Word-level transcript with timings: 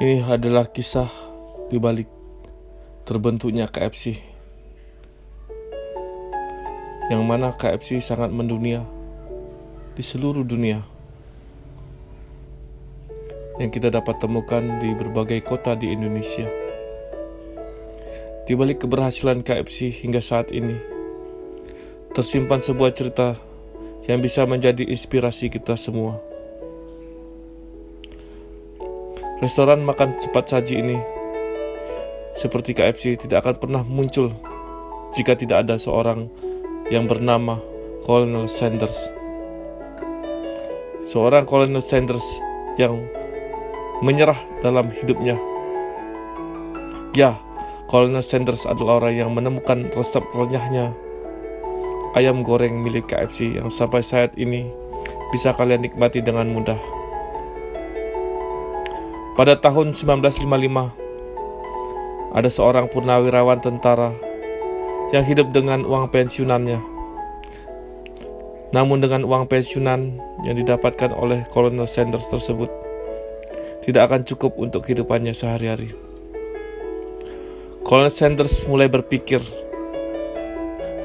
Ini 0.00 0.24
adalah 0.24 0.64
kisah 0.72 1.12
di 1.68 1.76
balik 1.76 2.08
terbentuknya 3.04 3.68
KFC. 3.68 4.16
Yang 7.12 7.22
mana 7.28 7.52
KFC 7.52 8.00
sangat 8.00 8.32
mendunia 8.32 8.80
di 9.92 10.00
seluruh 10.00 10.40
dunia. 10.40 10.80
Yang 13.60 13.76
kita 13.76 13.92
dapat 13.92 14.16
temukan 14.16 14.80
di 14.80 14.96
berbagai 14.96 15.44
kota 15.44 15.76
di 15.76 15.92
Indonesia. 15.92 16.48
Di 18.48 18.56
balik 18.56 18.88
keberhasilan 18.88 19.44
KFC 19.44 19.92
hingga 20.00 20.24
saat 20.24 20.48
ini, 20.48 20.80
tersimpan 22.16 22.64
sebuah 22.64 22.96
cerita 22.96 23.36
yang 24.08 24.24
bisa 24.24 24.48
menjadi 24.48 24.80
inspirasi 24.80 25.52
kita 25.52 25.76
semua. 25.76 26.29
Restoran 29.40 29.80
makan 29.88 30.20
cepat 30.20 30.52
saji 30.52 30.84
ini 30.84 31.00
seperti 32.36 32.76
KFC 32.76 33.16
tidak 33.16 33.48
akan 33.48 33.56
pernah 33.56 33.82
muncul 33.88 34.36
jika 35.16 35.32
tidak 35.32 35.64
ada 35.64 35.80
seorang 35.80 36.28
yang 36.92 37.08
bernama 37.08 37.56
Colonel 38.04 38.44
Sanders. 38.52 39.08
Seorang 41.08 41.48
Colonel 41.48 41.80
Sanders 41.80 42.24
yang 42.76 43.00
menyerah 44.04 44.36
dalam 44.60 44.92
hidupnya. 44.92 45.40
Ya, 47.16 47.40
Colonel 47.88 48.20
Sanders 48.20 48.68
adalah 48.68 49.00
orang 49.00 49.24
yang 49.24 49.32
menemukan 49.32 49.88
resep 49.96 50.22
renyahnya 50.36 50.92
ayam 52.12 52.44
goreng 52.44 52.76
milik 52.84 53.08
KFC 53.08 53.56
yang 53.56 53.72
sampai 53.72 54.04
saat 54.04 54.36
ini 54.36 54.68
bisa 55.32 55.56
kalian 55.56 55.80
nikmati 55.80 56.20
dengan 56.20 56.52
mudah. 56.52 56.99
Pada 59.40 59.56
tahun 59.56 59.96
1955, 59.96 62.36
ada 62.36 62.50
seorang 62.52 62.92
purnawirawan 62.92 63.64
tentara 63.64 64.12
yang 65.16 65.24
hidup 65.24 65.48
dengan 65.48 65.88
uang 65.88 66.12
pensiunannya. 66.12 66.76
Namun 68.76 69.00
dengan 69.00 69.24
uang 69.24 69.48
pensiunan 69.48 70.20
yang 70.44 70.56
didapatkan 70.60 71.16
oleh 71.16 71.48
Colonel 71.48 71.88
Sanders 71.88 72.28
tersebut 72.28 72.68
tidak 73.80 74.12
akan 74.12 74.28
cukup 74.28 74.60
untuk 74.60 74.84
kehidupannya 74.84 75.32
sehari-hari. 75.32 75.88
Colonel 77.80 78.12
Sanders 78.12 78.68
mulai 78.68 78.92
berpikir, 78.92 79.40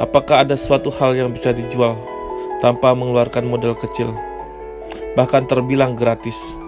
apakah 0.04 0.44
ada 0.44 0.60
suatu 0.60 0.92
hal 0.92 1.16
yang 1.16 1.32
bisa 1.32 1.56
dijual 1.56 1.96
tanpa 2.60 2.92
mengeluarkan 3.00 3.48
modal 3.48 3.80
kecil, 3.80 4.12
bahkan 5.16 5.48
terbilang 5.48 5.96
gratis. 5.96 6.65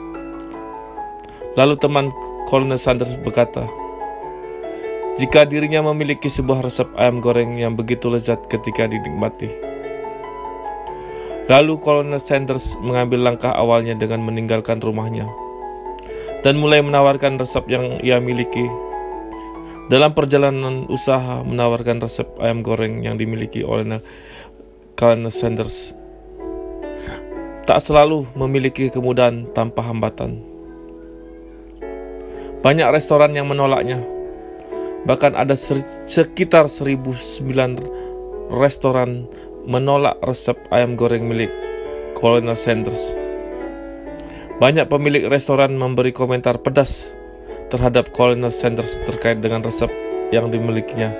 Lalu 1.57 1.73
teman 1.81 2.13
Colonel 2.45 2.77
Sanders 2.77 3.17
berkata, 3.17 3.65
jika 5.17 5.49
dirinya 5.49 5.81
memiliki 5.89 6.29
sebuah 6.29 6.61
resep 6.61 6.85
ayam 6.93 7.17
goreng 7.17 7.57
yang 7.57 7.73
begitu 7.73 8.05
lezat 8.13 8.45
ketika 8.45 8.85
dinikmati. 8.85 9.49
Lalu 11.49 11.81
Colonel 11.81 12.21
Sanders 12.21 12.77
mengambil 12.77 13.25
langkah 13.25 13.57
awalnya 13.57 13.97
dengan 13.97 14.21
meninggalkan 14.21 14.77
rumahnya 14.77 15.25
dan 16.45 16.61
mulai 16.61 16.85
menawarkan 16.85 17.41
resep 17.41 17.65
yang 17.65 17.97
ia 18.05 18.21
miliki 18.21 18.69
dalam 19.87 20.11
perjalanan 20.11 20.85
usaha 20.91 21.41
menawarkan 21.47 22.03
resep 22.03 22.27
ayam 22.43 22.59
goreng 22.59 23.01
yang 23.07 23.15
dimiliki 23.15 23.63
oleh 23.63 24.03
Colonel 24.99 25.31
Sanders, 25.31 25.95
tak 27.63 27.79
selalu 27.79 28.27
memiliki 28.35 28.91
kemudahan 28.91 29.47
tanpa 29.55 29.87
hambatan. 29.87 30.56
Banyak 32.57 32.89
restoran 32.89 33.37
yang 33.37 33.45
menolaknya, 33.45 34.01
bahkan 35.05 35.37
ada 35.37 35.53
sekitar 35.53 36.65
1009 36.65 37.45
restoran 38.49 39.29
menolak 39.67 40.17
resep 40.25 40.57
ayam 40.73 40.97
goreng 40.97 41.29
milik 41.29 41.53
Colonel 42.17 42.57
Sanders. 42.57 43.13
Banyak 44.57 44.89
pemilik 44.89 45.29
restoran 45.29 45.77
memberi 45.77 46.09
komentar 46.09 46.57
pedas 46.57 47.13
terhadap 47.69 48.09
Colonel 48.09 48.49
Sanders 48.49 48.97
terkait 49.05 49.37
dengan 49.37 49.61
resep 49.61 49.91
yang 50.33 50.49
dimilikinya. 50.49 51.13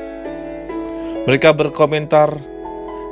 Mereka 1.30 1.54
berkomentar 1.54 2.34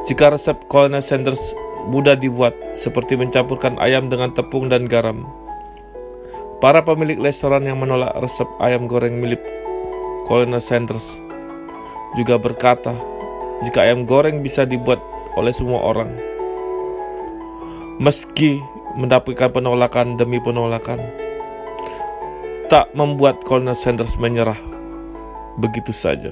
jika 0.09 0.33
resep 0.33 0.57
Colonel 0.65 1.05
Sanders 1.05 1.53
mudah 1.93 2.17
dibuat, 2.17 2.57
seperti 2.73 3.13
mencampurkan 3.13 3.77
ayam 3.77 4.09
dengan 4.09 4.33
tepung 4.33 4.65
dan 4.65 4.89
garam. 4.89 5.44
Para 6.63 6.81
pemilik 6.87 7.19
restoran 7.19 7.67
yang 7.67 7.83
menolak 7.83 8.15
resep 8.23 8.47
ayam 8.63 8.87
goreng 8.87 9.19
milik 9.19 9.43
Colonel 10.23 10.63
Sanders 10.63 11.19
juga 12.15 12.39
berkata, 12.39 12.95
jika 13.59 13.83
ayam 13.83 14.07
goreng 14.07 14.39
bisa 14.39 14.63
dibuat 14.63 15.03
oleh 15.35 15.51
semua 15.51 15.83
orang, 15.83 16.15
meski 17.99 18.63
mendapatkan 18.95 19.51
penolakan 19.51 20.15
demi 20.15 20.39
penolakan, 20.39 21.03
tak 22.71 22.87
membuat 22.95 23.43
Colonel 23.43 23.75
Sanders 23.75 24.15
menyerah 24.15 24.57
begitu 25.59 25.91
saja. 25.91 26.31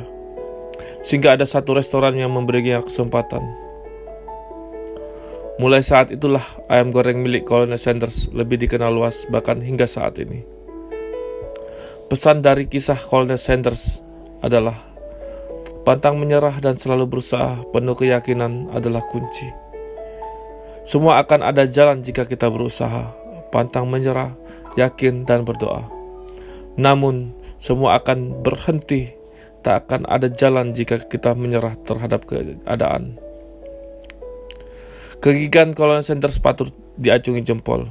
Sehingga 1.03 1.35
ada 1.35 1.43
satu 1.43 1.75
restoran 1.75 2.15
yang 2.15 2.31
memberinya 2.31 2.79
kesempatan. 2.79 3.62
Mulai 5.61 5.85
saat 5.85 6.09
itulah 6.09 6.41
ayam 6.65 6.89
goreng 6.89 7.21
milik 7.21 7.45
Colonel 7.45 7.77
Sanders 7.77 8.25
lebih 8.33 8.57
dikenal 8.57 8.89
luas 8.89 9.29
bahkan 9.29 9.61
hingga 9.61 9.85
saat 9.85 10.17
ini. 10.17 10.41
Pesan 12.09 12.41
dari 12.41 12.65
kisah 12.65 12.97
Colonel 12.97 13.37
Sanders 13.37 14.01
adalah 14.41 14.75
pantang 15.85 16.17
menyerah 16.17 16.57
dan 16.57 16.73
selalu 16.73 17.05
berusaha 17.05 17.61
penuh 17.69 17.93
keyakinan 17.93 18.73
adalah 18.73 19.05
kunci. 19.05 19.45
Semua 20.83 21.21
akan 21.21 21.45
ada 21.45 21.63
jalan 21.69 22.01
jika 22.03 22.27
kita 22.27 22.49
berusaha, 22.49 23.13
pantang 23.53 23.87
menyerah, 23.87 24.35
yakin 24.75 25.23
dan 25.23 25.47
berdoa. 25.47 25.87
Namun, 26.75 27.31
semua 27.61 28.01
akan 28.01 28.41
berhenti. 28.43 29.15
Tak 29.63 29.87
akan 29.87 30.03
ada 30.11 30.27
jalan 30.27 30.75
jika 30.75 31.07
kita 31.07 31.31
menyerah 31.39 31.79
terhadap 31.87 32.27
keadaan. 32.27 33.15
Kegigihan 35.23 35.71
Colonel 35.71 36.03
Sanders 36.03 36.35
patut 36.43 36.75
diacungi 36.99 37.39
jempol. 37.47 37.87